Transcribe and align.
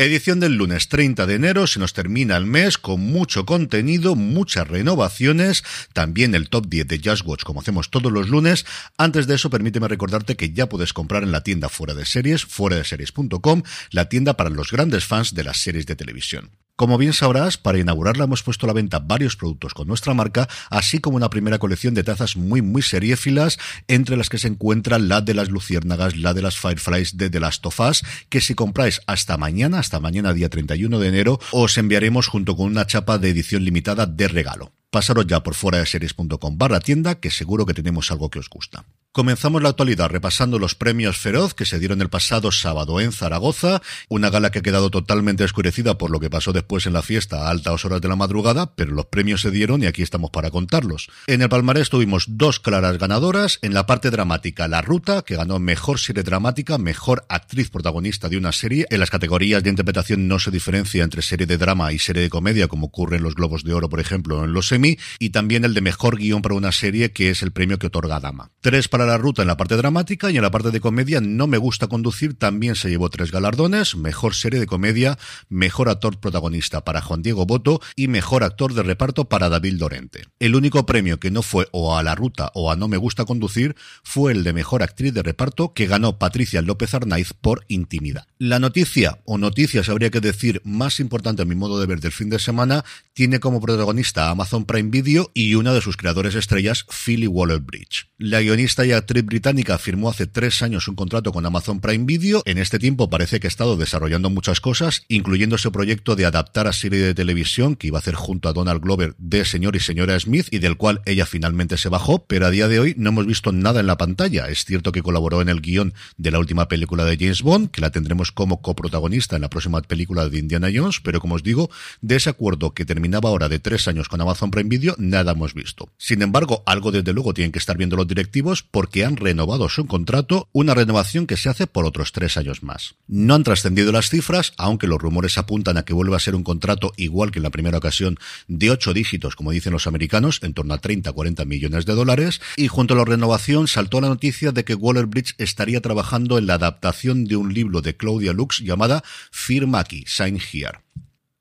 Edición 0.00 0.38
del 0.38 0.54
lunes 0.54 0.88
30 0.88 1.26
de 1.26 1.34
enero, 1.34 1.66
se 1.66 1.80
nos 1.80 1.92
termina 1.92 2.36
el 2.36 2.46
mes 2.46 2.78
con 2.78 3.00
mucho 3.00 3.44
contenido, 3.44 4.14
muchas 4.14 4.68
renovaciones, 4.68 5.64
también 5.92 6.36
el 6.36 6.48
top 6.48 6.68
10 6.68 6.86
de 6.86 7.00
Just 7.04 7.26
Watch 7.26 7.42
como 7.42 7.62
hacemos 7.62 7.90
todos 7.90 8.12
los 8.12 8.28
lunes. 8.28 8.64
Antes 8.96 9.26
de 9.26 9.34
eso, 9.34 9.50
permíteme 9.50 9.88
recordarte 9.88 10.36
que 10.36 10.52
ya 10.52 10.68
puedes 10.68 10.92
comprar 10.92 11.24
en 11.24 11.32
la 11.32 11.42
tienda 11.42 11.68
fuera 11.68 11.94
de 11.94 12.06
series, 12.06 12.44
fuera 12.44 12.76
de 12.76 12.84
series.com, 12.84 13.64
la 13.90 14.08
tienda 14.08 14.34
para 14.34 14.50
los 14.50 14.70
grandes 14.70 15.04
fans 15.04 15.34
de 15.34 15.42
las 15.42 15.56
series 15.56 15.86
de 15.86 15.96
televisión. 15.96 16.52
Como 16.78 16.96
bien 16.96 17.12
sabrás, 17.12 17.56
para 17.58 17.80
inaugurarla 17.80 18.22
hemos 18.22 18.44
puesto 18.44 18.64
a 18.64 18.68
la 18.68 18.72
venta 18.72 19.00
varios 19.00 19.34
productos 19.34 19.74
con 19.74 19.88
nuestra 19.88 20.14
marca, 20.14 20.48
así 20.70 21.00
como 21.00 21.16
una 21.16 21.28
primera 21.28 21.58
colección 21.58 21.92
de 21.92 22.04
tazas 22.04 22.36
muy 22.36 22.62
muy 22.62 22.82
seriéfilas, 22.82 23.58
entre 23.88 24.16
las 24.16 24.28
que 24.28 24.38
se 24.38 24.46
encuentra 24.46 25.00
la 25.00 25.20
de 25.20 25.34
las 25.34 25.50
luciérnagas, 25.50 26.16
la 26.16 26.34
de 26.34 26.42
las 26.42 26.56
Fireflies 26.56 27.16
de 27.16 27.30
The 27.30 27.40
Last 27.40 27.66
of 27.66 27.80
Us, 27.80 28.04
que 28.28 28.40
si 28.40 28.54
compráis 28.54 29.00
hasta 29.08 29.36
mañana, 29.36 29.80
hasta 29.80 29.98
mañana 29.98 30.32
día 30.32 30.50
31 30.50 31.00
de 31.00 31.08
enero, 31.08 31.40
os 31.50 31.76
enviaremos 31.78 32.28
junto 32.28 32.54
con 32.54 32.66
una 32.66 32.86
chapa 32.86 33.18
de 33.18 33.30
edición 33.30 33.64
limitada 33.64 34.06
de 34.06 34.28
regalo. 34.28 34.70
Pasaros 34.90 35.26
ya 35.26 35.42
por 35.42 35.54
fuera 35.54 35.78
de 35.78 35.86
series.com 35.86 36.58
barra 36.58 36.78
tienda, 36.78 37.16
que 37.16 37.32
seguro 37.32 37.66
que 37.66 37.74
tenemos 37.74 38.12
algo 38.12 38.30
que 38.30 38.38
os 38.38 38.48
gusta. 38.48 38.84
Comenzamos 39.18 39.60
la 39.64 39.70
actualidad 39.70 40.10
repasando 40.10 40.60
los 40.60 40.76
premios 40.76 41.18
Feroz 41.18 41.52
que 41.52 41.64
se 41.64 41.80
dieron 41.80 42.00
el 42.00 42.08
pasado 42.08 42.52
sábado 42.52 43.00
en 43.00 43.10
Zaragoza, 43.10 43.82
una 44.08 44.30
gala 44.30 44.52
que 44.52 44.60
ha 44.60 44.62
quedado 44.62 44.90
totalmente 44.90 45.42
oscurecida 45.42 45.98
por 45.98 46.12
lo 46.12 46.20
que 46.20 46.30
pasó 46.30 46.52
después 46.52 46.86
en 46.86 46.92
la 46.92 47.02
fiesta 47.02 47.38
a 47.42 47.50
altas 47.50 47.84
horas 47.84 48.00
de 48.00 48.06
la 48.06 48.14
madrugada, 48.14 48.76
pero 48.76 48.92
los 48.92 49.06
premios 49.06 49.40
se 49.40 49.50
dieron 49.50 49.82
y 49.82 49.86
aquí 49.86 50.02
estamos 50.02 50.30
para 50.30 50.52
contarlos. 50.52 51.08
En 51.26 51.42
el 51.42 51.48
palmarés 51.48 51.90
tuvimos 51.90 52.26
dos 52.28 52.60
claras 52.60 52.96
ganadoras, 52.96 53.58
en 53.62 53.74
la 53.74 53.86
parte 53.86 54.12
dramática 54.12 54.68
La 54.68 54.82
Ruta, 54.82 55.22
que 55.22 55.34
ganó 55.34 55.58
Mejor 55.58 55.98
Serie 55.98 56.22
Dramática, 56.22 56.78
Mejor 56.78 57.26
Actriz 57.28 57.70
Protagonista 57.70 58.28
de 58.28 58.36
una 58.36 58.52
serie, 58.52 58.86
en 58.88 59.00
las 59.00 59.10
categorías 59.10 59.64
de 59.64 59.70
interpretación 59.70 60.28
no 60.28 60.38
se 60.38 60.52
diferencia 60.52 61.02
entre 61.02 61.22
serie 61.22 61.48
de 61.48 61.58
drama 61.58 61.92
y 61.92 61.98
serie 61.98 62.22
de 62.22 62.30
comedia, 62.30 62.68
como 62.68 62.86
ocurre 62.86 63.16
en 63.16 63.24
los 63.24 63.34
Globos 63.34 63.64
de 63.64 63.74
Oro, 63.74 63.88
por 63.88 63.98
ejemplo, 63.98 64.44
en 64.44 64.52
los 64.52 64.70
Emmy, 64.70 64.96
y 65.18 65.30
también 65.30 65.64
el 65.64 65.74
de 65.74 65.80
Mejor 65.80 66.18
Guión 66.18 66.40
para 66.40 66.54
una 66.54 66.70
serie, 66.70 67.10
que 67.10 67.30
es 67.30 67.42
el 67.42 67.50
premio 67.50 67.80
que 67.80 67.88
otorga 67.88 68.20
Dama. 68.20 68.52
Tres 68.60 68.86
para 68.86 69.07
la 69.08 69.18
ruta 69.18 69.42
en 69.42 69.48
la 69.48 69.56
parte 69.56 69.76
dramática 69.76 70.30
y 70.30 70.36
en 70.36 70.42
la 70.42 70.50
parte 70.50 70.70
de 70.70 70.80
comedia 70.80 71.20
No 71.20 71.46
me 71.46 71.58
gusta 71.58 71.88
conducir 71.88 72.38
también 72.38 72.74
se 72.74 72.88
llevó 72.90 73.10
tres 73.10 73.32
galardones, 73.32 73.96
mejor 73.96 74.34
serie 74.34 74.60
de 74.60 74.66
comedia, 74.66 75.18
mejor 75.48 75.88
actor 75.88 76.18
protagonista 76.20 76.84
para 76.84 77.00
Juan 77.00 77.22
Diego 77.22 77.46
Boto 77.46 77.80
y 77.96 78.08
mejor 78.08 78.44
actor 78.44 78.74
de 78.74 78.82
reparto 78.82 79.28
para 79.28 79.48
David 79.48 79.78
Dorente. 79.78 80.26
El 80.38 80.54
único 80.54 80.86
premio 80.86 81.18
que 81.18 81.30
no 81.30 81.42
fue 81.42 81.68
o 81.72 81.96
a 81.96 82.02
la 82.02 82.14
ruta 82.14 82.50
o 82.54 82.70
a 82.70 82.76
No 82.76 82.88
me 82.88 82.96
gusta 82.96 83.24
conducir 83.24 83.74
fue 84.02 84.32
el 84.32 84.44
de 84.44 84.52
mejor 84.52 84.82
actriz 84.82 85.12
de 85.12 85.22
reparto 85.22 85.72
que 85.72 85.86
ganó 85.86 86.18
Patricia 86.18 86.62
López 86.62 86.94
Arnaiz 86.94 87.32
por 87.32 87.64
Intimidad. 87.68 88.26
La 88.38 88.58
noticia 88.58 89.20
o 89.24 89.38
noticias 89.38 89.88
habría 89.88 90.10
que 90.10 90.20
decir 90.20 90.60
más 90.64 91.00
importante 91.00 91.42
a 91.42 91.46
mi 91.46 91.54
modo 91.54 91.80
de 91.80 91.86
ver 91.86 92.00
del 92.00 92.12
fin 92.12 92.30
de 92.30 92.38
semana 92.38 92.84
tiene 93.14 93.40
como 93.40 93.60
protagonista 93.60 94.30
Amazon 94.30 94.64
Prime 94.64 94.90
Video 94.90 95.30
y 95.34 95.54
una 95.54 95.72
de 95.72 95.80
sus 95.80 95.96
creadores 95.96 96.34
estrellas, 96.34 96.84
Philly 96.88 97.26
Waller-Bridge. 97.26 98.10
La 98.18 98.40
guionista 98.40 98.84
y 98.84 98.87
actriz 98.94 99.24
británica 99.24 99.78
firmó 99.78 100.10
hace 100.10 100.26
tres 100.26 100.62
años 100.62 100.88
un 100.88 100.94
contrato 100.94 101.32
con 101.32 101.44
Amazon 101.46 101.80
Prime 101.80 102.04
Video. 102.04 102.42
En 102.44 102.58
este 102.58 102.78
tiempo 102.78 103.10
parece 103.10 103.40
que 103.40 103.46
ha 103.46 103.48
estado 103.48 103.76
desarrollando 103.76 104.30
muchas 104.30 104.60
cosas, 104.60 105.04
incluyendo 105.08 105.56
ese 105.56 105.70
proyecto 105.70 106.16
de 106.16 106.26
adaptar 106.26 106.66
a 106.66 106.72
serie 106.72 107.00
de 107.00 107.14
televisión 107.14 107.76
que 107.76 107.88
iba 107.88 107.98
a 107.98 108.00
hacer 108.00 108.14
junto 108.14 108.48
a 108.48 108.52
Donald 108.52 108.82
Glover 108.82 109.14
de 109.18 109.44
Señor 109.44 109.76
y 109.76 109.80
Señora 109.80 110.18
Smith 110.18 110.48
y 110.50 110.58
del 110.58 110.76
cual 110.76 111.02
ella 111.06 111.26
finalmente 111.26 111.76
se 111.76 111.88
bajó, 111.88 112.24
pero 112.26 112.46
a 112.46 112.50
día 112.50 112.68
de 112.68 112.80
hoy 112.80 112.94
no 112.96 113.10
hemos 113.10 113.26
visto 113.26 113.52
nada 113.52 113.80
en 113.80 113.86
la 113.86 113.98
pantalla. 113.98 114.48
Es 114.48 114.64
cierto 114.64 114.92
que 114.92 115.02
colaboró 115.02 115.42
en 115.42 115.48
el 115.48 115.60
guion 115.60 115.94
de 116.16 116.30
la 116.30 116.38
última 116.38 116.68
película 116.68 117.04
de 117.04 117.16
James 117.16 117.42
Bond, 117.42 117.70
que 117.70 117.80
la 117.80 117.90
tendremos 117.90 118.32
como 118.32 118.62
coprotagonista 118.62 119.36
en 119.36 119.42
la 119.42 119.50
próxima 119.50 119.80
película 119.82 120.28
de 120.28 120.38
Indiana 120.38 120.68
Jones, 120.74 121.00
pero 121.02 121.20
como 121.20 121.34
os 121.34 121.42
digo, 121.42 121.70
de 122.00 122.16
ese 122.16 122.30
acuerdo 122.30 122.72
que 122.72 122.84
terminaba 122.84 123.28
ahora 123.28 123.48
de 123.48 123.58
tres 123.58 123.88
años 123.88 124.08
con 124.08 124.20
Amazon 124.20 124.50
Prime 124.50 124.68
Video, 124.68 124.94
nada 124.98 125.32
hemos 125.32 125.54
visto. 125.54 125.90
Sin 125.98 126.22
embargo, 126.22 126.62
algo 126.66 126.92
desde 126.92 127.12
luego 127.12 127.34
tienen 127.34 127.52
que 127.52 127.58
estar 127.58 127.76
viendo 127.76 127.96
los 127.96 128.08
directivos 128.08 128.62
porque 128.78 129.04
han 129.04 129.16
renovado 129.16 129.68
su 129.68 129.88
contrato, 129.88 130.48
una 130.52 130.72
renovación 130.72 131.26
que 131.26 131.36
se 131.36 131.48
hace 131.48 131.66
por 131.66 131.84
otros 131.84 132.12
tres 132.12 132.36
años 132.36 132.62
más. 132.62 132.94
No 133.08 133.34
han 133.34 133.42
trascendido 133.42 133.90
las 133.90 134.08
cifras, 134.08 134.52
aunque 134.56 134.86
los 134.86 135.00
rumores 135.00 135.36
apuntan 135.36 135.78
a 135.78 135.84
que 135.84 135.94
vuelva 135.94 136.16
a 136.16 136.20
ser 136.20 136.36
un 136.36 136.44
contrato 136.44 136.92
igual 136.96 137.32
que 137.32 137.40
en 137.40 137.42
la 137.42 137.50
primera 137.50 137.78
ocasión 137.78 138.18
de 138.46 138.70
ocho 138.70 138.94
dígitos, 138.94 139.34
como 139.34 139.50
dicen 139.50 139.72
los 139.72 139.88
americanos, 139.88 140.38
en 140.44 140.54
torno 140.54 140.74
a 140.74 140.80
30-40 140.80 141.44
millones 141.44 141.86
de 141.86 141.94
dólares, 141.96 142.40
y 142.56 142.68
junto 142.68 142.94
a 142.94 142.98
la 142.98 143.04
renovación 143.04 143.66
saltó 143.66 144.00
la 144.00 144.10
noticia 144.10 144.52
de 144.52 144.64
que 144.64 144.76
Waller 144.76 145.06
Bridge 145.06 145.34
estaría 145.38 145.80
trabajando 145.80 146.38
en 146.38 146.46
la 146.46 146.54
adaptación 146.54 147.24
de 147.24 147.34
un 147.34 147.52
libro 147.52 147.82
de 147.82 147.96
Claudia 147.96 148.32
Lux 148.32 148.60
llamada 148.60 149.02
Firma 149.32 149.80
aquí, 149.80 150.04
Sign 150.06 150.36
Here. 150.52 150.78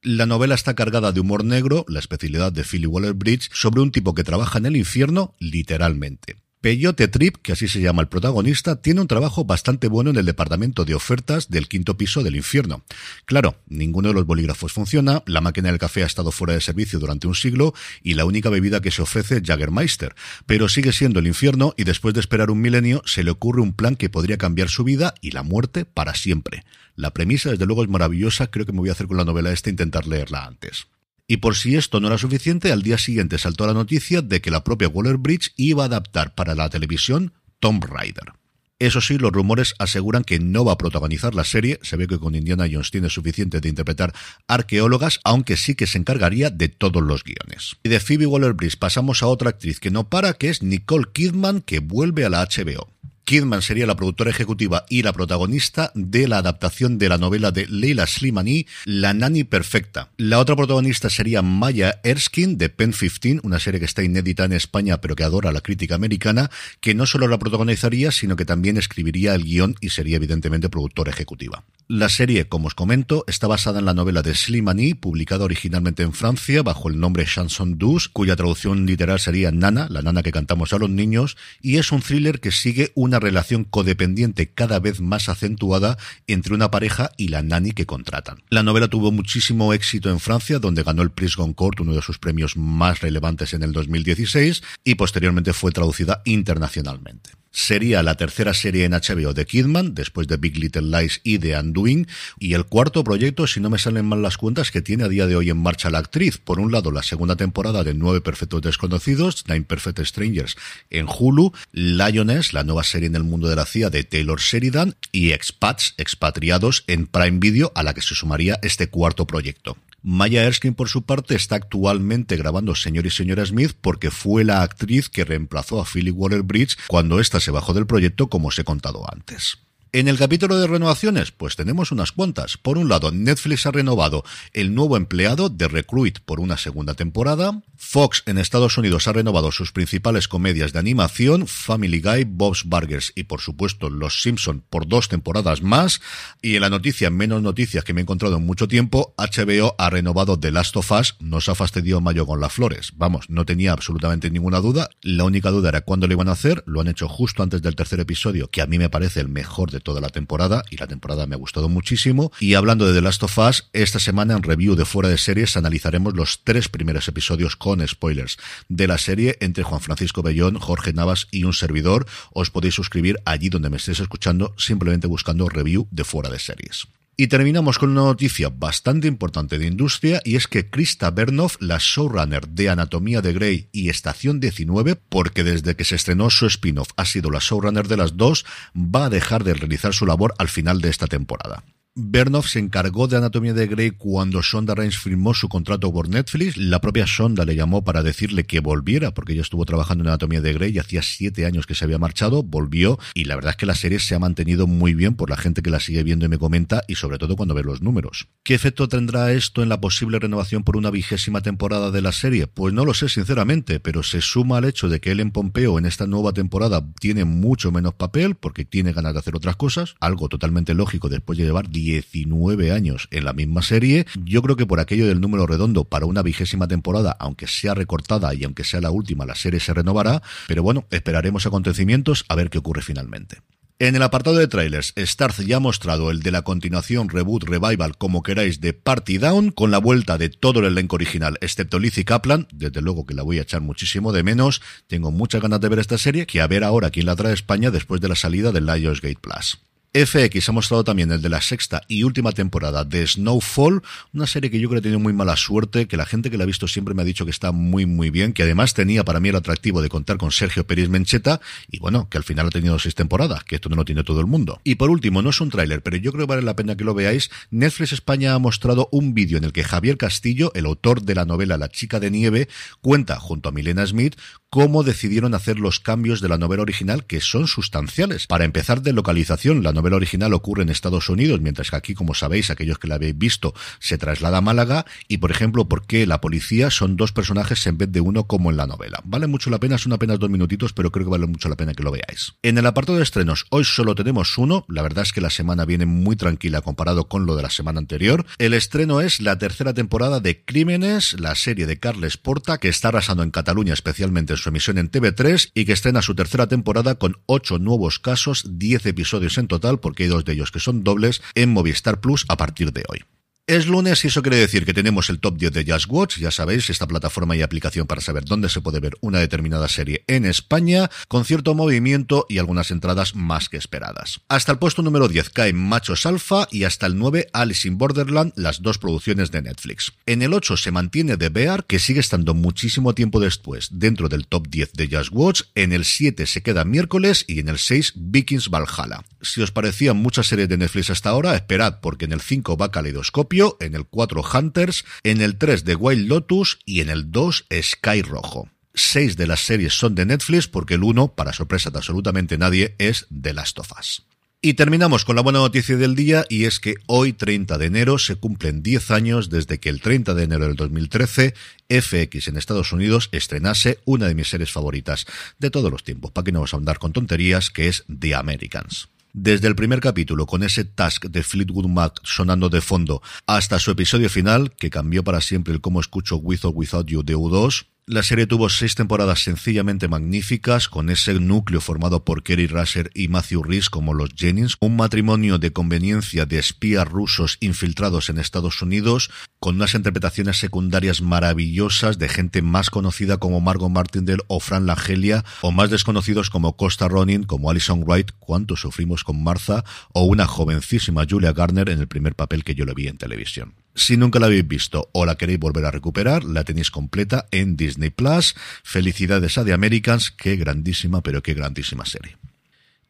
La 0.01 0.25
novela 0.25 0.55
está 0.55 0.73
cargada 0.73 1.11
de 1.11 1.19
humor 1.19 1.45
negro, 1.45 1.85
la 1.87 1.99
especialidad 1.99 2.51
de 2.51 2.63
Philly 2.63 2.87
Waller 2.87 3.13
Bridge, 3.13 3.51
sobre 3.53 3.81
un 3.81 3.91
tipo 3.91 4.15
que 4.15 4.23
trabaja 4.23 4.57
en 4.57 4.65
el 4.65 4.75
infierno, 4.75 5.35
literalmente. 5.37 6.46
Peyote 6.59 7.07
Trip, 7.07 7.37
que 7.37 7.51
así 7.51 7.67
se 7.67 7.81
llama 7.81 8.01
el 8.01 8.07
protagonista, 8.07 8.81
tiene 8.81 9.01
un 9.01 9.07
trabajo 9.07 9.45
bastante 9.45 9.87
bueno 9.87 10.09
en 10.09 10.15
el 10.17 10.25
departamento 10.25 10.85
de 10.85 10.95
ofertas 10.95 11.49
del 11.49 11.67
quinto 11.67 11.97
piso 11.97 12.23
del 12.23 12.35
infierno. 12.35 12.83
Claro, 13.25 13.61
ninguno 13.67 14.07
de 14.07 14.15
los 14.15 14.25
bolígrafos 14.25 14.73
funciona, 14.73 15.21
la 15.27 15.39
máquina 15.39 15.69
del 15.69 15.77
café 15.77 16.01
ha 16.01 16.07
estado 16.07 16.31
fuera 16.31 16.55
de 16.55 16.61
servicio 16.61 16.97
durante 16.97 17.27
un 17.27 17.35
siglo 17.35 17.75
y 18.01 18.15
la 18.15 18.25
única 18.25 18.49
bebida 18.49 18.81
que 18.81 18.89
se 18.89 19.03
ofrece 19.03 19.37
es 19.37 19.43
Jaggermeister, 19.43 20.15
pero 20.47 20.67
sigue 20.67 20.93
siendo 20.93 21.19
el 21.19 21.27
infierno 21.27 21.75
y 21.77 21.83
después 21.83 22.15
de 22.15 22.21
esperar 22.21 22.49
un 22.49 22.59
milenio 22.59 23.03
se 23.05 23.23
le 23.23 23.29
ocurre 23.29 23.61
un 23.61 23.73
plan 23.73 23.95
que 23.95 24.09
podría 24.09 24.39
cambiar 24.39 24.69
su 24.69 24.83
vida 24.83 25.13
y 25.21 25.31
la 25.31 25.43
muerte 25.43 25.85
para 25.85 26.15
siempre. 26.15 26.65
La 26.95 27.11
premisa 27.11 27.51
desde 27.51 27.67
luego 27.67 27.83
es 27.83 27.89
maravillosa, 27.89 28.49
creo 28.49 28.65
que 28.65 28.71
me 28.71 28.79
voy 28.79 28.89
a 28.89 28.93
hacer 28.93 29.05
con 29.05 29.17
la 29.17 29.25
novela 29.25 29.51
esta 29.51 29.69
e 29.69 29.73
intentar 29.73 30.07
leerla 30.07 30.45
antes. 30.45 30.87
Y 31.27 31.37
por 31.37 31.55
si 31.55 31.75
esto 31.75 31.99
no 31.99 32.07
era 32.07 32.17
suficiente, 32.17 32.71
al 32.71 32.81
día 32.81 32.97
siguiente 32.97 33.37
saltó 33.37 33.67
la 33.67 33.73
noticia 33.73 34.21
de 34.21 34.39
que 34.39 34.49
la 34.49 34.63
propia 34.63 34.87
Waller 34.87 35.17
Bridge 35.17 35.51
iba 35.57 35.83
a 35.83 35.87
adaptar 35.87 36.33
para 36.33 36.55
la 36.55 36.69
televisión 36.69 37.33
Tomb 37.59 37.83
Raider. 37.83 38.31
Eso 38.79 39.01
sí, 39.01 39.17
los 39.17 39.31
rumores 39.31 39.73
aseguran 39.79 40.23
que 40.23 40.37
no 40.39 40.63
va 40.63 40.73
a 40.73 40.77
protagonizar 40.77 41.33
la 41.33 41.43
serie. 41.43 41.79
Se 41.81 41.97
ve 41.97 42.07
que 42.07 42.19
con 42.19 42.35
Indiana 42.35 42.67
Jones 42.71 42.91
tiene 42.91 43.09
suficiente 43.09 43.59
de 43.59 43.69
interpretar 43.69 44.13
arqueólogas, 44.47 45.19
aunque 45.23 45.57
sí 45.57 45.73
que 45.73 45.87
se 45.87 45.97
encargaría 45.97 46.51
de 46.51 46.69
todos 46.69 47.01
los 47.01 47.23
guiones. 47.23 47.77
Y 47.83 47.89
de 47.89 47.99
Phoebe 47.99 48.27
Waller-Bridge 48.27 48.77
pasamos 48.77 49.23
a 49.23 49.27
otra 49.27 49.49
actriz 49.49 49.79
que 49.79 49.89
no 49.89 50.09
para, 50.09 50.33
que 50.33 50.49
es 50.49 50.61
Nicole 50.61 51.07
Kidman, 51.11 51.61
que 51.61 51.79
vuelve 51.79 52.23
a 52.23 52.29
la 52.29 52.45
HBO. 52.45 52.87
Kidman 53.27 53.61
sería 53.61 53.85
la 53.85 53.97
productora 53.97 54.29
ejecutiva 54.29 54.85
y 54.89 55.03
la 55.03 55.11
protagonista 55.11 55.91
de 55.95 56.29
la 56.29 56.37
adaptación 56.37 56.97
de 56.97 57.09
la 57.09 57.17
novela 57.17 57.51
de 57.51 57.67
Leila 57.67 58.07
Slimani, 58.07 58.67
La 58.85 59.13
Nani 59.13 59.43
Perfecta. 59.43 60.11
La 60.15 60.39
otra 60.39 60.55
protagonista 60.55 61.09
sería 61.09 61.41
Maya 61.41 61.99
Erskine 62.05 62.55
de 62.55 62.69
Pen 62.69 62.93
15, 62.93 63.41
una 63.43 63.59
serie 63.59 63.81
que 63.81 63.85
está 63.85 64.01
inédita 64.01 64.45
en 64.45 64.53
España 64.53 65.01
pero 65.01 65.17
que 65.17 65.25
adora 65.25 65.51
la 65.51 65.59
crítica 65.59 65.95
americana, 65.95 66.49
que 66.79 66.95
no 66.95 67.05
solo 67.05 67.27
la 67.27 67.37
protagonizaría, 67.37 68.11
sino 68.11 68.37
que 68.37 68.45
también 68.45 68.77
escribiría 68.77 69.35
el 69.35 69.43
guion 69.43 69.75
y 69.81 69.89
sería 69.89 70.15
evidentemente 70.15 70.69
productora 70.69 71.11
ejecutiva. 71.11 71.65
La 71.89 72.07
serie, 72.07 72.47
como 72.47 72.67
os 72.67 72.75
comento, 72.75 73.25
está 73.27 73.47
basada 73.47 73.79
en 73.79 73.85
la 73.85 73.93
novela 73.93 74.21
de 74.21 74.35
Slimani, 74.35 74.93
publicada 74.93 75.43
originalmente 75.43 76.03
en 76.03 76.13
Francia 76.13 76.63
bajo 76.63 76.87
el 76.87 76.99
nombre 76.99 77.25
Chanson 77.25 77.77
douce, 77.77 78.07
cuya 78.11 78.37
traducción 78.37 78.85
literal 78.85 79.19
sería 79.19 79.51
Nana, 79.51 79.87
la 79.89 80.01
nana 80.01 80.23
que 80.23 80.31
cantamos 80.31 80.71
a 80.71 80.77
los 80.77 80.89
niños, 80.89 81.35
y 81.61 81.77
es 81.77 81.91
un 81.91 82.01
thriller 82.01 82.39
que 82.39 82.51
sigue 82.51 82.91
una 82.95 83.16
relación 83.19 83.63
codependiente 83.63 84.49
cada 84.49 84.79
vez 84.79 85.01
más 85.01 85.29
acentuada 85.29 85.97
entre 86.27 86.53
una 86.53 86.71
pareja 86.71 87.11
y 87.17 87.29
la 87.29 87.41
nani 87.41 87.71
que 87.71 87.85
contratan. 87.85 88.43
La 88.49 88.63
novela 88.63 88.87
tuvo 88.87 89.11
muchísimo 89.11 89.73
éxito 89.73 90.09
en 90.09 90.19
Francia, 90.19 90.59
donde 90.59 90.83
ganó 90.83 91.01
el 91.01 91.11
Prix 91.11 91.35
Goncourt, 91.35 91.79
uno 91.79 91.93
de 91.93 92.01
sus 92.01 92.19
premios 92.19 92.57
más 92.57 93.01
relevantes 93.01 93.53
en 93.53 93.63
el 93.63 93.71
2016, 93.71 94.63
y 94.83 94.95
posteriormente 94.95 95.53
fue 95.53 95.71
traducida 95.71 96.21
internacionalmente. 96.25 97.31
Sería 97.51 98.03
la 98.03 98.15
tercera 98.15 98.53
serie 98.53 98.85
en 98.85 98.91
HBO 98.91 99.33
de 99.33 99.45
Kidman, 99.45 99.95
después 99.95 100.27
de 100.27 100.37
Big 100.37 100.57
Little 100.57 100.83
Lies 100.83 101.21
y 101.23 101.37
de 101.37 101.57
Undoing, 101.57 102.07
y 102.39 102.53
el 102.53 102.65
cuarto 102.65 103.03
proyecto, 103.03 103.47
si 103.47 103.59
no 103.59 103.69
me 103.69 103.79
salen 103.79 104.05
mal 104.05 104.21
las 104.21 104.37
cuentas, 104.37 104.71
que 104.71 104.81
tiene 104.81 105.03
a 105.03 105.09
día 105.09 105.27
de 105.27 105.35
hoy 105.35 105.49
en 105.49 105.57
marcha 105.57 105.89
la 105.89 105.99
actriz. 105.99 106.37
Por 106.37 106.59
un 106.59 106.71
lado, 106.71 106.91
la 106.91 107.03
segunda 107.03 107.35
temporada 107.35 107.83
de 107.83 107.93
Nueve 107.93 108.21
Perfectos 108.21 108.61
Desconocidos, 108.61 109.45
Nine 109.47 109.63
Perfect 109.63 109.99
Strangers 110.01 110.55
en 110.89 111.07
Hulu, 111.07 111.51
Lioness, 111.71 112.53
la 112.53 112.63
nueva 112.63 112.83
serie 112.83 113.07
en 113.07 113.15
el 113.15 113.23
mundo 113.23 113.47
de 113.47 113.55
la 113.55 113.65
CIA 113.65 113.89
de 113.89 114.03
Taylor 114.03 114.39
Sheridan, 114.39 114.95
y 115.11 115.31
Expats, 115.31 115.93
expatriados 115.97 116.83
en 116.87 117.07
Prime 117.07 117.39
Video, 117.39 117.71
a 117.75 117.83
la 117.83 117.93
que 117.93 118.01
se 118.01 118.15
sumaría 118.15 118.59
este 118.61 118.87
cuarto 118.89 119.25
proyecto. 119.25 119.77
Maya 120.01 120.43
Erskine, 120.43 120.75
por 120.75 120.89
su 120.89 121.03
parte, 121.03 121.35
está 121.35 121.55
actualmente 121.55 122.37
grabando 122.37 122.75
Señor 122.75 123.05
y 123.05 123.09
Señora 123.09 123.45
Smith 123.45 123.73
porque 123.79 124.11
fue 124.11 124.43
la 124.43 124.61
actriz 124.61 125.09
que 125.09 125.25
reemplazó 125.25 125.81
a 125.81 125.85
Philly 125.85 126.11
Waller-Bridge 126.11 126.77
cuando 126.87 127.19
ésta 127.19 127.39
se 127.39 127.51
bajó 127.51 127.73
del 127.73 127.87
proyecto, 127.87 128.29
como 128.29 128.49
os 128.49 128.59
he 128.59 128.63
contado 128.63 129.03
antes. 129.11 129.66
En 129.97 130.07
el 130.07 130.19
capítulo 130.19 130.59
de 130.59 130.67
renovaciones, 130.67 131.31
pues 131.31 131.55
tenemos 131.55 131.91
unas 131.91 132.11
cuantas. 132.11 132.55
Por 132.55 132.77
un 132.77 132.87
lado, 132.87 133.11
Netflix 133.11 133.65
ha 133.65 133.71
renovado 133.71 134.23
el 134.53 134.75
nuevo 134.75 134.95
empleado 134.95 135.49
de 135.49 135.67
Recruit 135.67 136.19
por 136.19 136.39
una 136.39 136.55
segunda 136.55 136.93
temporada. 136.93 137.63
Fox 137.75 138.21
en 138.27 138.37
Estados 138.37 138.77
Unidos 138.77 139.07
ha 139.07 139.13
renovado 139.13 139.51
sus 139.51 139.71
principales 139.71 140.27
comedias 140.27 140.71
de 140.71 140.77
animación, 140.77 141.47
Family 141.47 141.99
Guy, 141.99 142.25
Bob's 142.25 142.63
Burgers 142.63 143.11
y 143.15 143.23
por 143.23 143.41
supuesto 143.41 143.89
Los 143.89 144.21
Simpson 144.21 144.63
por 144.69 144.87
dos 144.87 145.09
temporadas 145.09 145.63
más. 145.63 145.99
Y 146.43 146.53
en 146.53 146.61
la 146.61 146.69
noticia, 146.69 147.09
menos 147.09 147.41
noticias 147.41 147.83
que 147.83 147.93
me 147.95 148.01
he 148.01 148.03
encontrado 148.03 148.37
en 148.37 148.45
mucho 148.45 148.67
tiempo, 148.67 149.15
HBO 149.17 149.73
ha 149.79 149.89
renovado 149.89 150.39
The 150.39 150.51
Last 150.51 150.77
of 150.77 150.91
Us. 150.91 151.15
Nos 151.19 151.49
ha 151.49 151.55
fastidiado 151.55 152.01
mayo 152.01 152.27
con 152.27 152.39
las 152.39 152.53
flores. 152.53 152.91
Vamos, 152.97 153.31
no 153.31 153.45
tenía 153.45 153.71
absolutamente 153.71 154.29
ninguna 154.29 154.59
duda. 154.59 154.91
La 155.01 155.23
única 155.23 155.49
duda 155.49 155.69
era 155.69 155.81
cuándo 155.81 156.05
lo 156.05 156.13
iban 156.13 156.29
a 156.29 156.33
hacer. 156.33 156.63
Lo 156.67 156.81
han 156.81 156.87
hecho 156.87 157.07
justo 157.07 157.41
antes 157.41 157.63
del 157.63 157.75
tercer 157.75 157.99
episodio, 157.99 158.47
que 158.51 158.61
a 158.61 158.67
mí 158.67 158.77
me 158.77 158.91
parece 158.91 159.21
el 159.21 159.29
mejor 159.29 159.71
de 159.71 159.86
toda 159.87 160.01
la 160.01 160.09
temporada 160.09 160.63
y 160.69 160.75
la 160.75 160.87
temporada 160.87 161.25
me 161.27 161.35
ha 161.35 161.37
gustado 161.37 161.69
muchísimo. 161.69 162.33
Y 162.41 162.55
hablando 162.55 162.85
de 162.85 162.93
The 162.93 162.99
Last 162.99 163.23
of 163.23 163.37
Us, 163.37 163.69
esta 163.71 163.99
semana 163.99 164.33
en 164.33 164.43
review 164.43 164.75
de 164.75 164.83
fuera 164.83 165.07
de 165.07 165.17
series 165.17 165.55
analizaremos 165.55 166.13
los 166.13 166.43
tres 166.43 166.67
primeros 166.67 167.07
episodios 167.07 167.55
con 167.55 167.87
spoilers 167.87 168.35
de 168.67 168.85
la 168.85 168.97
serie 168.97 169.37
entre 169.39 169.63
Juan 169.63 169.79
Francisco 169.79 170.21
Bellón, 170.21 170.59
Jorge 170.59 170.91
Navas 170.91 171.29
y 171.31 171.45
un 171.45 171.53
servidor. 171.53 172.05
Os 172.33 172.49
podéis 172.49 172.75
suscribir 172.75 173.15
allí 173.23 173.47
donde 173.47 173.69
me 173.69 173.77
estéis 173.77 174.01
escuchando 174.01 174.53
simplemente 174.57 175.07
buscando 175.07 175.47
review 175.47 175.87
de 175.89 176.03
fuera 176.03 176.29
de 176.29 176.39
series. 176.39 176.89
Y 177.19 177.29
terminamos 177.29 177.79
con 177.79 177.89
una 177.89 178.01
noticia 178.01 178.49
bastante 178.49 179.07
importante 179.07 179.57
de 179.57 179.65
industria 179.65 180.21
y 180.23 180.35
es 180.35 180.45
que 180.45 180.69
Krista 180.69 181.09
Bernoff, 181.09 181.57
la 181.59 181.77
showrunner 181.79 182.47
de 182.47 182.69
Anatomía 182.69 183.23
de 183.23 183.33
Grey 183.33 183.69
y 183.71 183.89
Estación 183.89 184.39
19, 184.39 184.95
porque 184.95 185.43
desde 185.43 185.75
que 185.75 185.83
se 185.83 185.95
estrenó 185.95 186.29
su 186.29 186.45
spin-off 186.45 186.89
ha 186.95 187.05
sido 187.05 187.31
la 187.31 187.39
showrunner 187.39 187.87
de 187.87 187.97
las 187.97 188.17
dos, 188.17 188.45
va 188.75 189.05
a 189.05 189.09
dejar 189.09 189.43
de 189.43 189.55
realizar 189.55 189.95
su 189.95 190.05
labor 190.05 190.35
al 190.37 190.47
final 190.47 190.79
de 190.79 190.89
esta 190.89 191.07
temporada. 191.07 191.63
Bernoff 191.99 192.47
se 192.47 192.59
encargó 192.59 193.07
de 193.07 193.17
Anatomía 193.17 193.55
de 193.55 193.65
Grey 193.65 193.89
cuando 193.89 194.43
Shonda 194.43 194.75
Rhimes 194.75 194.99
firmó 194.99 195.33
su 195.33 195.49
contrato 195.49 195.91
por 195.91 196.09
Netflix. 196.09 196.55
La 196.55 196.79
propia 196.79 197.05
Shonda 197.07 197.43
le 197.43 197.55
llamó 197.55 197.83
para 197.83 198.03
decirle 198.03 198.43
que 198.43 198.59
volviera, 198.59 199.15
porque 199.15 199.33
ella 199.33 199.41
estuvo 199.41 199.65
trabajando 199.65 200.03
en 200.03 200.09
Anatomía 200.09 200.39
de 200.39 200.53
Grey 200.53 200.75
y 200.75 200.77
hacía 200.77 201.01
siete 201.01 201.47
años 201.47 201.65
que 201.65 201.73
se 201.73 201.85
había 201.85 201.97
marchado, 201.97 202.43
volvió 202.43 202.99
y 203.15 203.23
la 203.23 203.33
verdad 203.33 203.51
es 203.51 203.57
que 203.57 203.65
la 203.65 203.73
serie 203.73 203.97
se 203.97 204.13
ha 204.13 204.19
mantenido 204.19 204.67
muy 204.67 204.93
bien 204.93 205.15
por 205.15 205.31
la 205.31 205.37
gente 205.37 205.63
que 205.63 205.71
la 205.71 205.79
sigue 205.79 206.03
viendo 206.03 206.27
y 206.27 206.29
me 206.29 206.37
comenta 206.37 206.83
y 206.87 206.93
sobre 206.93 207.17
todo 207.17 207.35
cuando 207.35 207.55
ve 207.55 207.63
los 207.63 207.81
números. 207.81 208.27
¿Qué 208.43 208.53
efecto 208.53 208.87
tendrá 208.87 209.31
esto 209.31 209.63
en 209.63 209.69
la 209.69 209.81
posible 209.81 210.19
renovación 210.19 210.63
por 210.63 210.77
una 210.77 210.91
vigésima 210.91 211.41
temporada 211.41 211.89
de 211.89 212.03
la 212.03 212.11
serie? 212.11 212.45
Pues 212.45 212.75
no 212.75 212.85
lo 212.85 212.93
sé 212.93 213.09
sinceramente, 213.09 213.79
pero 213.79 214.03
se 214.03 214.21
suma 214.21 214.59
al 214.59 214.65
hecho 214.65 214.87
de 214.87 214.99
que 214.99 215.09
él 215.09 215.19
en 215.19 215.31
Pompeo 215.31 215.79
en 215.79 215.87
esta 215.87 216.05
nueva 216.05 216.31
temporada 216.31 216.87
tiene 216.99 217.25
mucho 217.25 217.71
menos 217.71 217.95
papel 217.95 218.35
porque 218.35 218.65
tiene 218.65 218.93
ganas 218.93 219.13
de 219.13 219.19
hacer 219.19 219.35
otras 219.35 219.55
cosas, 219.55 219.95
algo 219.99 220.29
totalmente 220.29 220.75
lógico 220.75 221.09
después 221.09 221.39
de 221.39 221.45
llevar 221.45 221.69
19 221.87 222.71
años 222.73 223.07
en 223.11 223.23
la 223.23 223.31
misma 223.31 223.61
serie. 223.61 224.05
Yo 224.25 224.41
creo 224.41 224.57
que 224.57 224.65
por 224.65 224.81
aquello 224.81 225.07
del 225.07 225.21
número 225.21 225.47
redondo 225.47 225.85
para 225.85 226.05
una 226.05 226.21
vigésima 226.21 226.67
temporada, 226.67 227.15
aunque 227.17 227.47
sea 227.47 227.73
recortada 227.73 228.33
y 228.33 228.43
aunque 228.43 228.65
sea 228.65 228.81
la 228.81 228.91
última, 228.91 229.25
la 229.25 229.35
serie 229.35 229.61
se 229.61 229.73
renovará. 229.73 230.21
Pero 230.47 230.63
bueno, 230.63 230.85
esperaremos 230.91 231.45
acontecimientos 231.45 232.25
a 232.27 232.35
ver 232.35 232.49
qué 232.49 232.57
ocurre 232.57 232.81
finalmente. 232.81 233.37
En 233.79 233.95
el 233.95 234.01
apartado 234.01 234.37
de 234.37 234.47
trailers, 234.47 234.91
Starz 234.97 235.37
ya 235.45 235.57
ha 235.57 235.59
mostrado 235.59 236.09
el 236.09 236.23
de 236.23 236.31
la 236.31 236.41
continuación, 236.41 237.09
reboot, 237.09 237.43
revival, 237.43 237.95
como 237.95 238.23
queráis, 238.23 238.59
de 238.59 238.73
Party 238.73 239.19
Down, 239.19 239.51
con 239.51 239.69
la 239.69 239.77
vuelta 239.77 240.17
de 240.17 240.29
todo 240.29 240.61
el 240.61 240.65
elenco 240.65 240.95
original, 240.95 241.37
excepto 241.41 241.77
Lizzie 241.77 242.03
Kaplan, 242.03 242.47
desde 242.51 242.81
luego 242.81 243.05
que 243.05 243.13
la 243.13 243.21
voy 243.21 243.37
a 243.37 243.43
echar 243.43 243.61
muchísimo 243.61 244.11
de 244.13 244.23
menos. 244.23 244.63
Tengo 244.87 245.11
muchas 245.11 245.43
ganas 245.43 245.61
de 245.61 245.69
ver 245.69 245.77
esta 245.77 245.99
serie, 245.99 246.25
que 246.25 246.41
a 246.41 246.47
ver 246.47 246.63
ahora 246.63 246.89
quién 246.89 247.05
la 247.05 247.15
trae 247.15 247.31
a 247.31 247.35
España 247.35 247.69
después 247.69 248.01
de 248.01 248.09
la 248.09 248.15
salida 248.15 248.51
del 248.51 248.65
Lionsgate 248.65 249.19
Plus. 249.21 249.59
FX 250.05 250.49
ha 250.49 250.51
mostrado 250.51 250.83
también 250.83 251.11
el 251.11 251.21
de 251.21 251.29
la 251.29 251.41
sexta 251.41 251.81
y 251.87 252.03
última 252.03 252.31
temporada 252.31 252.83
de 252.83 253.07
Snowfall, 253.07 253.81
una 254.13 254.27
serie 254.27 254.51
que 254.51 254.59
yo 254.59 254.69
creo 254.69 254.81
que 254.81 254.87
he 254.87 254.91
tenido 254.91 254.99
muy 254.99 255.13
mala 255.13 255.35
suerte, 255.35 255.87
que 255.87 255.97
la 255.97 256.05
gente 256.05 256.29
que 256.29 256.37
la 256.37 256.43
ha 256.43 256.47
visto 256.47 256.67
siempre 256.67 256.93
me 256.93 257.01
ha 257.01 257.05
dicho 257.05 257.25
que 257.25 257.31
está 257.31 257.51
muy 257.51 257.85
muy 257.85 258.11
bien, 258.11 258.33
que 258.33 258.43
además 258.43 258.73
tenía 258.73 259.03
para 259.03 259.19
mí 259.19 259.29
el 259.29 259.35
atractivo 259.35 259.81
de 259.81 259.89
contar 259.89 260.17
con 260.17 260.31
Sergio 260.31 260.67
Pérez 260.67 260.89
Mencheta 260.89 261.41
y 261.71 261.79
bueno, 261.79 262.09
que 262.09 262.17
al 262.17 262.23
final 262.23 262.47
ha 262.47 262.51
tenido 262.51 262.77
seis 262.77 262.93
temporadas, 262.93 263.43
que 263.43 263.55
esto 263.55 263.69
no 263.69 263.75
lo 263.75 263.85
tiene 263.85 264.03
todo 264.03 264.19
el 264.19 264.27
mundo. 264.27 264.61
Y 264.63 264.75
por 264.75 264.89
último, 264.91 265.21
no 265.21 265.31
es 265.31 265.41
un 265.41 265.49
tráiler, 265.49 265.81
pero 265.81 265.97
yo 265.97 266.11
creo 266.11 266.27
que 266.27 266.31
vale 266.31 266.43
la 266.43 266.55
pena 266.55 266.77
que 266.77 266.83
lo 266.83 266.93
veáis, 266.93 267.31
Netflix 267.49 267.93
España 267.93 268.33
ha 268.33 268.39
mostrado 268.39 268.89
un 268.91 269.13
vídeo 269.13 269.37
en 269.37 269.45
el 269.45 269.53
que 269.53 269.63
Javier 269.63 269.97
Castillo, 269.97 270.51
el 270.53 270.65
autor 270.65 271.01
de 271.01 271.15
la 271.15 271.25
novela 271.25 271.57
La 271.57 271.69
chica 271.69 271.99
de 271.99 272.11
nieve, 272.11 272.49
cuenta 272.81 273.19
junto 273.19 273.49
a 273.49 273.51
Milena 273.51 273.87
Smith 273.87 274.15
cómo 274.49 274.83
decidieron 274.83 275.33
hacer 275.33 275.59
los 275.59 275.79
cambios 275.79 276.21
de 276.21 276.29
la 276.29 276.37
novela 276.37 276.61
original 276.61 277.05
que 277.05 277.21
son 277.21 277.47
sustanciales. 277.47 278.27
Para 278.27 278.45
empezar 278.45 278.81
de 278.81 278.93
localización, 278.93 279.63
la 279.63 279.73
novela 279.73 279.86
original 279.93 280.33
ocurre 280.33 280.63
en 280.63 280.69
Estados 280.69 281.09
Unidos, 281.09 281.41
mientras 281.41 281.69
que 281.69 281.75
aquí, 281.75 281.93
como 281.93 282.13
sabéis, 282.13 282.49
aquellos 282.49 282.79
que 282.79 282.87
la 282.87 282.95
habéis 282.95 283.17
visto, 283.17 283.53
se 283.79 283.97
traslada 283.97 284.39
a 284.39 284.41
Málaga 284.41 284.85
y, 285.07 285.17
por 285.17 285.31
ejemplo, 285.31 285.67
por 285.67 285.85
qué 285.85 286.05
la 286.05 286.21
policía 286.21 286.69
son 286.71 286.95
dos 286.95 287.11
personajes 287.11 287.65
en 287.67 287.77
vez 287.77 287.91
de 287.91 288.01
uno 288.01 288.25
como 288.25 288.51
en 288.51 288.57
la 288.57 288.67
novela. 288.67 289.01
Vale 289.05 289.27
mucho 289.27 289.49
la 289.49 289.59
pena, 289.59 289.77
son 289.77 289.93
apenas 289.93 290.19
dos 290.19 290.29
minutitos, 290.29 290.73
pero 290.73 290.91
creo 290.91 291.05
que 291.05 291.11
vale 291.11 291.27
mucho 291.27 291.49
la 291.49 291.55
pena 291.55 291.73
que 291.73 291.83
lo 291.83 291.91
veáis. 291.91 292.33
En 292.43 292.57
el 292.57 292.65
apartado 292.65 292.97
de 292.97 293.03
estrenos, 293.03 293.45
hoy 293.49 293.63
solo 293.63 293.95
tenemos 293.95 294.37
uno, 294.37 294.65
la 294.67 294.81
verdad 294.81 295.03
es 295.03 295.13
que 295.13 295.21
la 295.21 295.29
semana 295.29 295.65
viene 295.65 295.85
muy 295.85 296.15
tranquila 296.15 296.61
comparado 296.61 297.07
con 297.07 297.25
lo 297.25 297.35
de 297.35 297.43
la 297.43 297.49
semana 297.49 297.79
anterior. 297.79 298.25
El 298.37 298.53
estreno 298.53 299.01
es 299.01 299.21
la 299.21 299.37
tercera 299.37 299.73
temporada 299.73 300.19
de 300.19 300.43
Crímenes, 300.43 301.19
la 301.19 301.35
serie 301.35 301.65
de 301.65 301.79
Carles 301.79 302.17
Porta, 302.17 302.57
que 302.57 302.69
está 302.69 302.89
arrasando 302.89 303.23
en 303.23 303.31
Cataluña, 303.31 303.73
especialmente 303.73 304.37
su 304.37 304.49
emisión 304.49 304.77
en 304.77 304.91
TV3 304.91 305.51
y 305.53 305.65
que 305.65 305.73
estrena 305.73 306.01
su 306.01 306.15
tercera 306.15 306.47
temporada 306.47 306.95
con 306.95 307.17
ocho 307.25 307.59
nuevos 307.59 307.99
casos, 307.99 308.45
10 308.49 308.85
episodios 308.87 309.37
en 309.37 309.47
total, 309.47 309.76
porque 309.81 310.03
hay 310.03 310.09
dos 310.09 310.25
de 310.25 310.33
ellos 310.33 310.51
que 310.51 310.59
son 310.59 310.83
dobles, 310.83 311.21
en 311.35 311.51
Movistar 311.51 311.99
Plus 311.99 312.25
a 312.29 312.37
partir 312.37 312.73
de 312.73 312.83
hoy. 312.89 313.03
Es 313.49 313.65
lunes 313.65 314.03
y 314.03 314.09
eso 314.09 314.21
quiere 314.21 314.35
decir 314.35 314.65
que 314.65 314.73
tenemos 314.73 315.09
el 315.09 315.21
top 315.21 315.37
10 315.37 315.53
de 315.53 315.71
Just 315.71 315.85
Watch, 315.87 316.17
ya 316.17 316.31
sabéis, 316.31 316.69
esta 316.69 316.85
plataforma 316.85 317.33
y 317.33 317.41
aplicación 317.41 317.87
para 317.87 318.01
saber 318.01 318.25
dónde 318.25 318.49
se 318.49 318.59
puede 318.59 318.81
ver 318.81 318.97
una 318.99 319.19
determinada 319.19 319.69
serie 319.69 320.03
en 320.07 320.25
España, 320.25 320.91
con 321.07 321.23
cierto 321.23 321.55
movimiento 321.55 322.25
y 322.27 322.39
algunas 322.39 322.71
entradas 322.71 323.15
más 323.15 323.47
que 323.47 323.55
esperadas. 323.55 324.19
Hasta 324.27 324.51
el 324.51 324.57
puesto 324.57 324.81
número 324.81 325.07
10 325.07 325.29
caen 325.29 325.55
Machos 325.55 326.05
Alfa 326.05 326.49
y 326.51 326.65
hasta 326.65 326.87
el 326.87 326.97
9 326.97 327.29
Alice 327.31 327.65
in 327.65 327.77
Borderland, 327.77 328.33
las 328.35 328.61
dos 328.61 328.79
producciones 328.79 329.31
de 329.31 329.41
Netflix. 329.41 329.93
En 330.05 330.23
el 330.23 330.33
8 330.33 330.57
se 330.57 330.71
mantiene 330.71 331.15
The 331.15 331.29
Bear, 331.29 331.63
que 331.63 331.79
sigue 331.79 332.01
estando 332.01 332.33
muchísimo 332.33 332.95
tiempo 332.95 333.21
después 333.21 333.69
dentro 333.71 334.09
del 334.09 334.27
top 334.27 334.49
10 334.49 334.73
de 334.73 334.89
Just 334.91 335.11
Watch, 335.13 335.43
en 335.55 335.71
el 335.71 335.85
7 335.85 336.25
se 336.25 336.43
queda 336.43 336.65
miércoles 336.65 337.23
y 337.29 337.39
en 337.39 337.47
el 337.47 337.59
6 337.59 337.93
Vikings 337.95 338.49
Valhalla. 338.49 339.05
Si 339.21 339.41
os 339.41 339.51
parecían 339.51 339.95
muchas 339.95 340.27
series 340.27 340.49
de 340.49 340.57
Netflix 340.57 340.89
hasta 340.89 341.11
ahora, 341.11 341.33
esperad 341.33 341.79
porque 341.81 342.03
en 342.03 342.11
el 342.11 342.19
5 342.19 342.57
va 342.57 342.71
Caleidoscopio 342.71 343.36
en 343.59 343.75
el 343.75 343.85
4 343.85 344.23
Hunters, 344.33 344.85
en 345.03 345.21
el 345.21 345.37
3 345.37 345.63
The 345.63 345.75
Wild 345.75 346.07
Lotus 346.07 346.59
y 346.65 346.81
en 346.81 346.89
el 346.89 347.11
2 347.11 347.45
Sky 347.61 348.01
Rojo. 348.01 348.49
Seis 348.73 349.17
de 349.17 349.27
las 349.27 349.41
series 349.41 349.73
son 349.73 349.95
de 349.95 350.05
Netflix 350.05 350.47
porque 350.47 350.75
el 350.75 350.83
1, 350.83 351.15
para 351.15 351.33
sorpresa 351.33 351.69
de 351.69 351.77
absolutamente 351.77 352.37
nadie, 352.37 352.75
es 352.77 353.07
The 353.09 353.33
Last 353.33 353.59
of 353.59 353.71
Us. 353.79 354.03
Y 354.39 354.53
terminamos 354.53 355.03
con 355.03 355.15
la 355.15 355.23
buena 355.23 355.39
noticia 355.39 355.77
del 355.77 355.95
día 355.95 356.25
y 356.29 356.45
es 356.45 356.59
que 356.59 356.75
hoy 356.85 357.11
30 357.13 357.57
de 357.57 357.65
enero 357.65 357.97
se 357.97 358.15
cumplen 358.15 358.61
10 358.61 358.91
años 358.91 359.29
desde 359.31 359.59
que 359.59 359.69
el 359.69 359.81
30 359.81 360.13
de 360.13 360.23
enero 360.23 360.45
del 360.45 360.55
2013 360.55 361.33
FX 361.69 362.27
en 362.27 362.37
Estados 362.37 362.71
Unidos 362.71 363.09
estrenase 363.11 363.79
una 363.85 364.07
de 364.07 364.13
mis 364.13 364.29
series 364.29 364.51
favoritas 364.51 365.07
de 365.39 365.49
todos 365.49 365.71
los 365.71 365.83
tiempos, 365.83 366.11
para 366.11 366.23
que 366.23 366.31
no 366.31 366.39
vamos 366.39 366.53
a 366.53 366.57
andar 366.57 366.77
con 366.77 366.93
tonterías, 366.93 367.49
que 367.49 367.67
es 367.67 367.83
The 367.87 368.13
Americans. 368.13 368.89
Desde 369.19 369.47
el 369.47 369.55
primer 369.55 369.79
capítulo, 369.79 370.27
con 370.27 370.43
ese 370.43 370.63
task 370.63 371.05
de 371.05 371.23
Fleetwood 371.23 371.65
Mac 371.65 371.99
sonando 372.03 372.49
de 372.49 372.61
fondo, 372.61 373.01
hasta 373.25 373.57
su 373.57 373.71
episodio 373.71 374.11
final, 374.11 374.51
que 374.51 374.69
cambió 374.69 375.03
para 375.03 375.21
siempre 375.21 375.55
el 375.55 375.59
cómo 375.59 375.79
escucho 375.79 376.17
With 376.17 376.41
or 376.43 376.51
Without 376.53 376.85
You 376.85 377.01
de 377.01 377.15
U2, 377.15 377.65
la 377.89 378.03
serie 378.03 378.27
tuvo 378.27 378.49
seis 378.49 378.75
temporadas 378.75 379.23
sencillamente 379.23 379.87
magníficas, 379.87 380.67
con 380.67 380.89
ese 380.89 381.13
núcleo 381.13 381.61
formado 381.61 382.03
por 382.03 382.21
Kerry 382.21 382.45
Russell 382.45 382.87
y 382.93 383.07
Matthew 383.07 383.43
Rhys 383.43 383.69
como 383.69 383.93
los 383.93 384.09
Jennings, 384.13 384.57
un 384.59 384.75
matrimonio 384.75 385.37
de 385.37 385.53
conveniencia 385.53 386.25
de 386.25 386.37
espías 386.37 386.85
rusos 386.85 387.37
infiltrados 387.39 388.09
en 388.09 388.17
Estados 388.17 388.61
Unidos, 388.61 389.09
con 389.39 389.55
unas 389.55 389.73
interpretaciones 389.73 390.37
secundarias 390.37 391.01
maravillosas 391.01 391.97
de 391.97 392.09
gente 392.09 392.41
más 392.41 392.69
conocida 392.69 393.19
como 393.19 393.39
Margot 393.39 393.71
Martindale 393.71 394.23
o 394.27 394.41
Fran 394.41 394.65
Langelia, 394.65 395.23
o 395.39 395.53
más 395.53 395.69
desconocidos 395.69 396.29
como 396.29 396.57
Costa 396.57 396.89
Ronin, 396.89 397.23
como 397.23 397.49
Alison 397.49 397.85
Wright, 397.85 398.11
cuánto 398.19 398.57
sufrimos 398.57 399.05
con 399.05 399.23
Martha, 399.23 399.63
o 399.93 400.03
una 400.03 400.27
jovencísima 400.27 401.05
Julia 401.09 401.31
Garner 401.31 401.69
en 401.69 401.79
el 401.79 401.87
primer 401.87 402.15
papel 402.15 402.43
que 402.43 402.53
yo 402.53 402.65
le 402.65 402.73
vi 402.73 402.89
en 402.89 402.97
televisión. 402.97 403.53
Si 403.77 403.95
nunca 403.95 404.19
la 404.19 404.25
habéis 404.25 404.47
visto 404.47 404.89
o 404.91 405.05
la 405.05 405.15
queréis 405.15 405.39
volver 405.39 405.63
a 405.63 405.71
recuperar, 405.71 406.23
la 406.23 406.43
tenéis 406.43 406.71
completa 406.71 407.27
en 407.29 407.55
Disney 407.55 407.91
Plus. 407.91 408.35
Felicidades 408.63 409.37
a 409.37 409.45
The 409.45 409.53
Americans, 409.53 410.09
qué 410.09 410.35
grandísima, 410.35 411.01
pero 411.01 411.21
qué 411.21 411.35
grandísima 411.35 411.85
serie. 411.85 412.17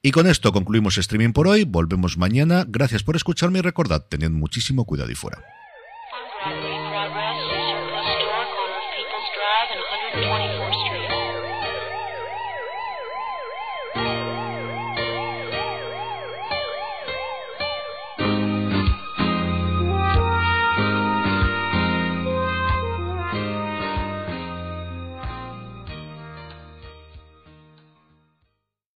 Y 0.01 0.12
con 0.12 0.27
esto 0.27 0.53
concluimos 0.53 0.98
streaming 0.98 1.34
por 1.34 1.50
hoy. 1.50 1.65
Volvemos 1.65 2.17
mañana. 2.17 2.63
Gracias 2.65 3.03
por 3.03 3.17
escucharme 3.17 3.60
y 3.60 3.63
recordad, 3.63 4.06
tened 4.08 4.32
muchísimo 4.32 4.86
cuidado 4.86 5.12
y 5.12 5.15
fuera. 5.15 5.44